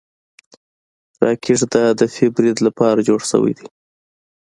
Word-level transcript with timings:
راکټ 1.23 1.61
د 1.73 1.75
هدفي 1.89 2.27
برید 2.35 2.57
لپاره 2.67 3.05
جوړ 3.07 3.19
شوی 3.31 3.53
دی 3.57 3.67